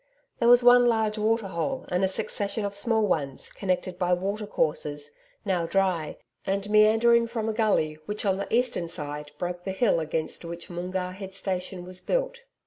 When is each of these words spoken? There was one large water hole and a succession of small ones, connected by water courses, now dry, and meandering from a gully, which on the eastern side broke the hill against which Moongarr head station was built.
There 0.39 0.49
was 0.49 0.63
one 0.63 0.87
large 0.87 1.19
water 1.19 1.49
hole 1.49 1.85
and 1.89 2.03
a 2.03 2.07
succession 2.07 2.65
of 2.65 2.75
small 2.75 3.03
ones, 3.05 3.51
connected 3.51 3.99
by 3.99 4.13
water 4.15 4.47
courses, 4.47 5.11
now 5.45 5.67
dry, 5.67 6.17
and 6.43 6.67
meandering 6.71 7.27
from 7.27 7.47
a 7.47 7.53
gully, 7.53 7.99
which 8.07 8.25
on 8.25 8.37
the 8.37 8.51
eastern 8.51 8.87
side 8.87 9.31
broke 9.37 9.63
the 9.63 9.71
hill 9.71 9.99
against 9.99 10.43
which 10.43 10.71
Moongarr 10.71 11.11
head 11.11 11.35
station 11.35 11.85
was 11.85 12.01
built. 12.01 12.39